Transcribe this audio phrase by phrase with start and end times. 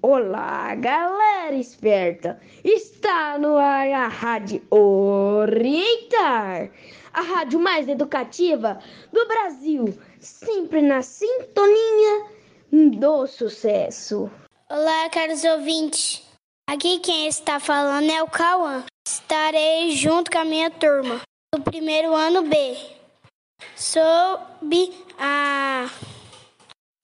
[0.00, 2.40] Olá, galera esperta!
[2.62, 6.70] Está no ar a Rádio Orientar,
[7.12, 8.78] a rádio mais educativa
[9.12, 12.26] do Brasil, sempre na sintonia
[12.70, 14.30] do sucesso.
[14.70, 16.24] Olá, caros ouvintes.
[16.70, 18.84] Aqui quem está falando é o Cauã.
[19.04, 21.22] Estarei junto com a minha turma
[21.52, 22.76] do primeiro ano B,
[23.74, 25.90] sob a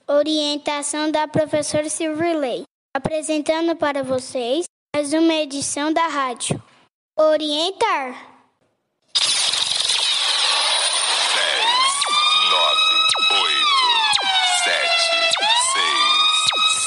[0.06, 2.62] orientação da professora Silverley
[2.96, 6.62] apresentando para vocês mais uma edição da rádio
[7.18, 8.12] Orientar.
[9.20, 9.34] 10,
[12.50, 12.78] 9,
[13.42, 13.66] 8,
[14.64, 14.78] 7,
[15.72, 15.90] 6,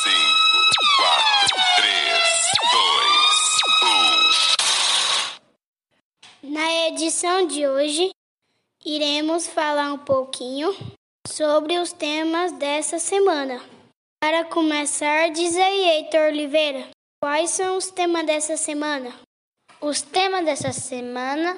[0.03, 0.15] 5,
[0.95, 1.91] 4, 3,
[6.41, 6.53] 2, 1.
[6.53, 8.11] Na edição de hoje,
[8.85, 10.73] iremos falar um pouquinho
[11.27, 13.59] sobre os temas dessa semana.
[14.29, 16.89] Para começar, diz aí, Heitor Oliveira,
[17.23, 19.13] quais são os temas dessa semana?
[19.79, 21.57] Os temas dessa semana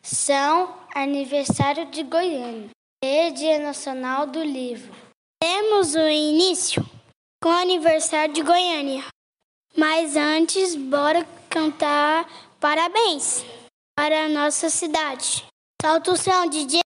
[0.00, 2.70] são aniversário de Goiânia
[3.02, 4.94] e Dia Nacional do Livro.
[5.42, 6.80] Temos o início
[7.42, 9.04] com o aniversário de Goiânia.
[9.76, 12.24] Mas antes, bora cantar
[12.60, 13.44] parabéns
[13.96, 15.44] para a nossa cidade.
[15.82, 16.82] Solta o som, DJ.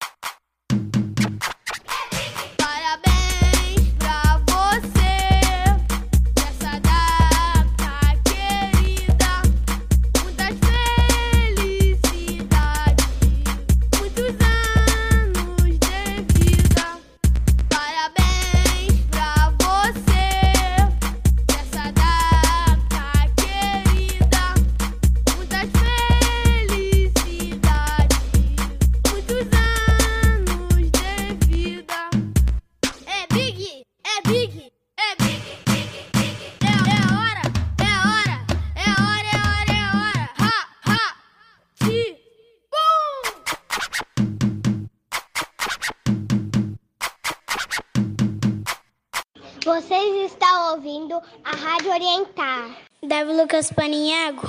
[49.77, 52.79] Vocês estão ouvindo a Rádio Orientar.
[53.03, 54.49] Davi Lucas Paninhago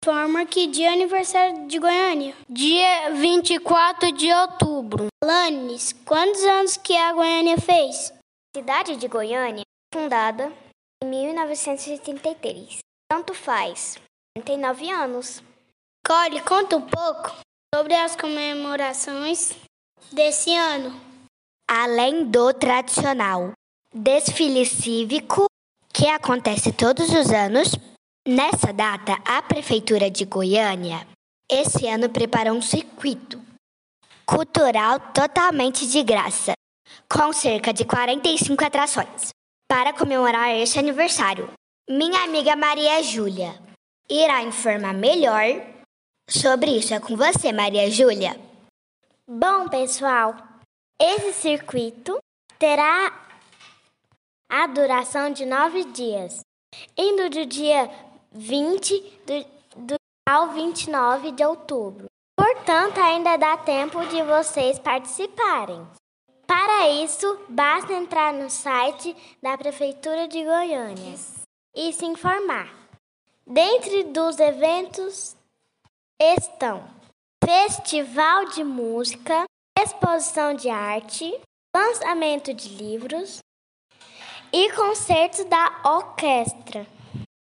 [0.00, 2.32] informa que dia é aniversário de Goiânia.
[2.48, 5.08] Dia 24 de outubro.
[5.24, 8.12] Lanes, quantos anos que a Goiânia fez?
[8.54, 10.52] A cidade de Goiânia, fundada
[11.02, 12.78] em 1983.
[13.10, 13.98] Tanto faz,
[14.36, 15.42] 39 anos.
[16.06, 17.34] Cole, conta um pouco
[17.74, 19.56] sobre as comemorações
[20.12, 20.94] desse ano.
[21.68, 23.52] Além do tradicional
[23.96, 25.46] desfile cívico
[25.92, 27.72] que acontece todos os anos.
[28.28, 31.06] Nessa data, a Prefeitura de Goiânia
[31.50, 33.40] esse ano preparou um circuito
[34.26, 36.52] cultural totalmente de graça,
[37.08, 39.28] com cerca de 45 atrações,
[39.68, 41.48] para comemorar este aniversário.
[41.88, 43.54] Minha amiga Maria Júlia
[44.10, 45.44] irá informar melhor
[46.28, 46.92] sobre isso.
[46.92, 48.38] É com você, Maria Júlia.
[49.26, 50.36] Bom, pessoal,
[51.00, 52.18] esse circuito
[52.58, 53.25] terá
[54.48, 56.40] a duração de nove dias,
[56.96, 57.90] indo do dia
[58.32, 59.94] 20 do, do,
[60.28, 62.06] ao 29 de outubro.
[62.36, 65.86] Portanto, ainda dá tempo de vocês participarem.
[66.46, 71.14] Para isso, basta entrar no site da Prefeitura de Goiânia
[71.74, 72.72] e se informar.
[73.46, 75.36] Dentre dos eventos
[76.20, 76.88] estão
[77.44, 79.44] Festival de Música,
[79.78, 81.38] Exposição de Arte,
[81.74, 83.40] Lançamento de Livros,
[84.52, 86.86] e concertos da Orquestra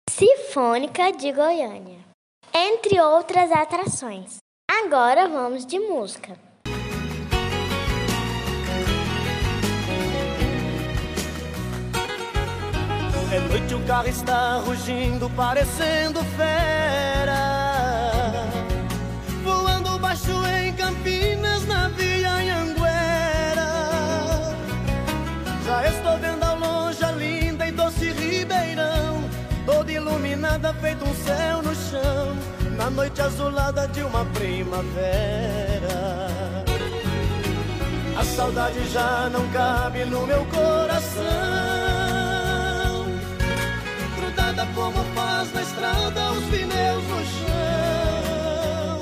[0.08, 1.98] Sinfônica de Goiânia,
[2.52, 4.36] entre outras atrações.
[4.68, 6.36] Agora vamos de música.
[13.32, 17.59] É noite, o carro está rugindo, parecendo fera.
[30.74, 32.36] Feito um céu no chão,
[32.76, 35.00] na noite azulada de uma primavera.
[38.18, 41.80] A saudade já não cabe no meu coração
[44.30, 49.00] grudada como faz na estrada os pneus no chão.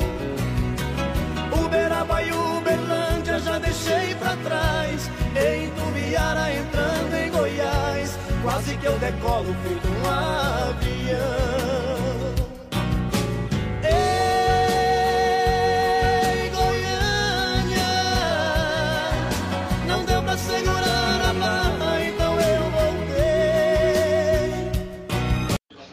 [1.65, 5.11] Uberaba e Uberlândia já deixei pra trás.
[5.37, 10.98] Em Tubiara entrando em Goiás, quase que eu decolo feito um avião.
[11.19, 11.49] Então.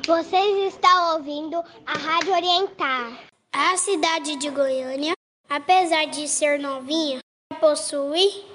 [0.07, 3.19] Vocês estão ouvindo a Rádio Orientar.
[3.51, 5.13] A cidade de Goiânia,
[5.49, 7.19] apesar de ser novinha,
[7.59, 8.45] possui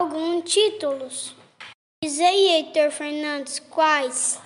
[0.00, 1.34] alguns títulos.
[2.02, 4.40] Diz aí, Heitor Fernandes, quais?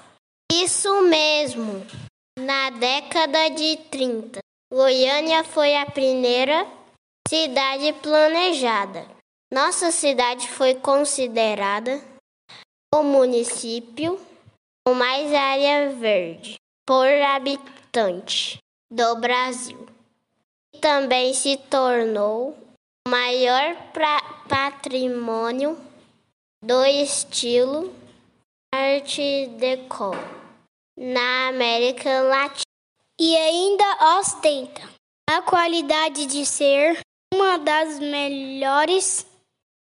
[0.52, 1.87] Isso mesmo.
[2.38, 4.41] Na década de 30,
[4.73, 6.67] Goiânia foi a primeira
[7.29, 9.06] cidade planejada.
[9.52, 12.02] Nossa cidade foi considerada
[12.93, 14.20] o município
[14.87, 16.56] com mais área verde
[16.87, 18.58] por habitante
[18.91, 19.87] do Brasil.
[20.75, 22.58] E também se tornou
[23.06, 23.76] o maior
[24.49, 25.79] patrimônio
[26.62, 27.94] do estilo
[28.75, 29.19] Art
[29.56, 30.11] Deco
[30.99, 32.65] na América Latina.
[33.21, 34.82] E ainda ostenta
[35.31, 36.99] a qualidade de ser
[37.32, 39.25] uma das melhores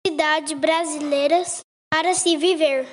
[0.07, 1.63] cidades brasileiras
[1.93, 2.87] para se viver.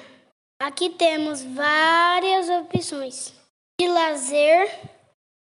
[0.59, 3.31] Aqui temos várias opções
[3.79, 4.67] de lazer.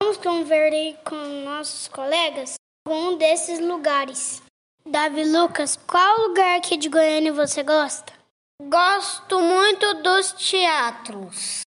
[0.03, 2.57] Vamos conversar com nossos colegas
[2.89, 4.43] um desses lugares.
[4.85, 8.20] Davi Lucas, qual lugar aqui de Goiânia você gosta?
[8.69, 11.63] Gosto muito dos teatros.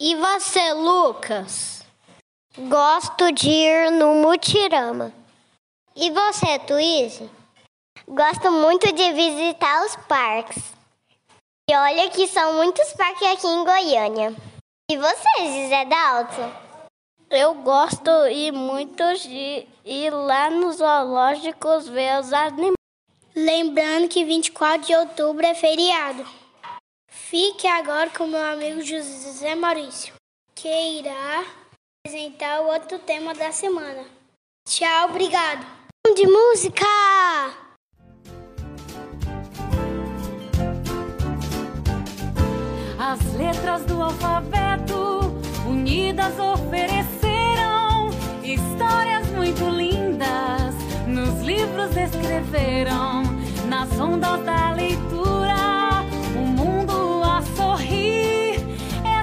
[0.00, 1.84] E você, Lucas?
[2.56, 5.12] Gosto de ir no Mutirama.
[5.94, 7.30] E você, Tuíse?
[8.08, 10.72] Gosto muito de visitar os parques.
[11.70, 14.34] E olha que são muitos parques aqui em Goiânia.
[14.90, 16.50] E vocês, Zé Dalton?
[17.28, 22.77] Eu gosto e muito de ir lá nos zoológicos ver os animais.
[23.40, 26.26] Lembrando que 24 de outubro é feriado.
[27.08, 30.12] Fique agora com meu amigo José Maurício,
[30.56, 31.44] que irá
[32.04, 34.04] apresentar o outro tema da semana.
[34.68, 35.64] Tchau, obrigado.
[36.16, 36.84] De música!
[42.98, 45.20] As letras do alfabeto
[45.64, 48.10] unidas ofereceram
[48.42, 50.74] histórias muito lindas.
[51.06, 53.27] Nos livros escreveram
[54.08, 58.60] nas ondas da leitura o mundo a sorrir.
[59.04, 59.22] É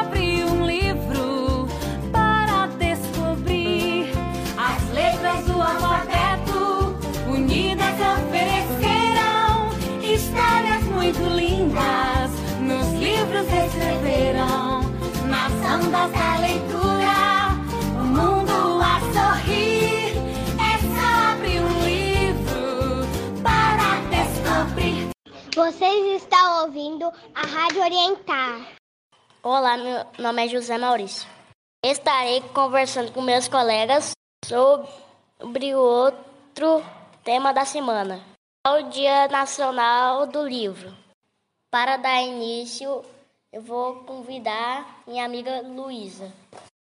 [0.00, 1.68] abrir um livro
[2.10, 4.10] para descobrir
[4.56, 6.96] as letras do alfabeto
[7.28, 9.70] unidas ofereceram
[10.02, 12.30] histórias muito lindas
[12.60, 14.82] nos livros escreveram,
[15.26, 16.91] nas ondas da leitura,
[25.64, 28.66] Vocês estão ouvindo a Rádio Orientar.
[29.44, 31.30] Olá, meu nome é José Maurício.
[31.84, 34.10] Estarei conversando com meus colegas
[34.44, 36.84] sobre outro
[37.22, 38.20] tema da semana,
[38.66, 40.92] o Dia Nacional do Livro.
[41.70, 43.04] Para dar início,
[43.52, 46.32] eu vou convidar minha amiga Luísa.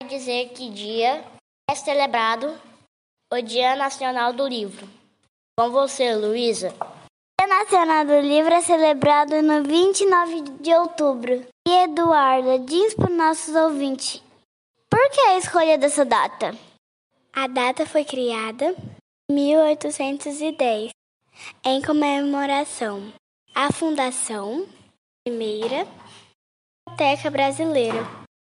[0.00, 1.22] Vai dizer que dia
[1.70, 2.58] é celebrado
[3.30, 4.88] o Dia Nacional do Livro.
[5.54, 6.74] Com você, Luísa.
[7.56, 11.46] Nacional do Livro é celebrado no 29 de outubro.
[11.66, 14.20] E Eduarda, diz para os nossos ouvintes,
[14.90, 16.52] por que a escolha dessa data?
[17.32, 18.74] A data foi criada
[19.30, 20.90] em 1810
[21.64, 23.12] em comemoração
[23.54, 24.66] a Fundação
[25.24, 25.86] Primeira
[26.88, 28.04] Biblioteca Brasileira,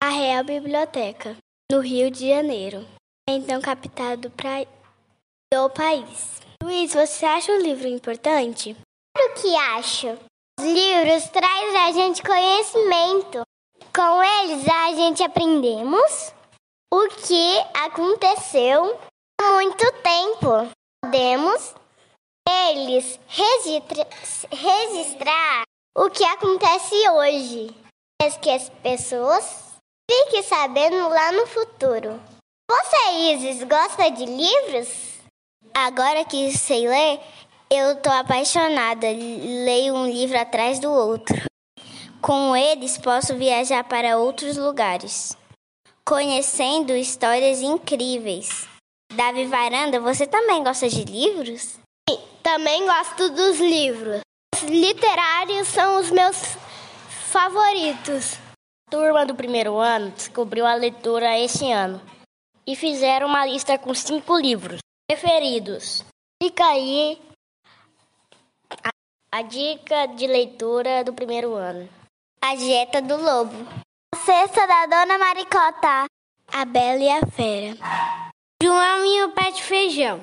[0.02, 1.38] a Real Biblioteca,
[1.72, 2.86] no Rio de Janeiro,
[3.26, 4.66] então capital do, pra...
[5.50, 6.42] do país.
[6.62, 8.76] Luiz, você acha o livro importante?
[9.36, 10.18] Que acho.
[10.58, 13.42] Os livros trazem a gente conhecimento.
[13.94, 16.32] Com eles a gente aprendemos
[16.92, 18.98] o que aconteceu
[19.40, 20.70] há muito tempo.
[21.04, 21.74] Podemos
[22.70, 24.06] eles registra
[24.50, 25.62] registrar
[25.96, 27.74] o que acontece hoje.
[28.20, 29.76] É que as pessoas
[30.10, 32.20] fiquem sabendo lá no futuro.
[32.70, 35.20] Você, Isis, gosta de livros?
[35.72, 37.20] Agora que sei ler,
[37.70, 39.06] eu tô apaixonada.
[39.06, 41.44] Leio um livro atrás do outro.
[42.20, 45.36] Com eles, posso viajar para outros lugares,
[46.06, 48.68] conhecendo histórias incríveis.
[49.14, 51.78] Davi Varanda, você também gosta de livros?
[52.08, 54.20] Sim, também gosto dos livros.
[54.54, 56.36] Os literários são os meus
[57.30, 58.34] favoritos.
[58.86, 62.00] A turma do primeiro ano descobriu a leitura esse ano
[62.66, 66.04] e fizeram uma lista com cinco livros preferidos.
[66.42, 67.18] Fica aí
[69.32, 71.88] a, dica de leitura do primeiro ano.
[72.40, 73.66] A Dieta do Lobo.
[74.14, 76.06] A Cesta da Dona Maricota.
[76.52, 77.76] A Bela e a Fera.
[78.62, 80.20] João e o Pé de Feijão.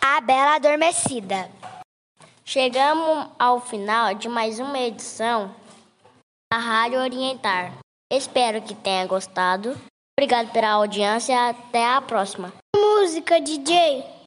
[0.00, 1.50] A Bela Adormecida.
[2.44, 5.54] Chegamos ao final de mais uma edição
[6.52, 7.72] da Rádio Orientar.
[8.12, 9.76] Espero que tenha gostado.
[10.18, 11.48] Obrigado pela audiência.
[11.48, 12.52] Até a próxima.
[12.76, 14.19] Música, DJ.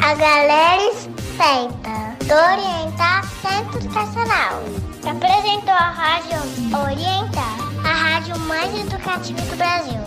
[0.00, 4.62] A galera espenta do Orientar Centro Educacional.
[5.06, 6.38] Apresentou a Rádio
[6.82, 10.00] Orientar, a rádio mais educativa do Brasil.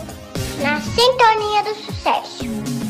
[0.60, 2.81] Na sintonia do sucesso.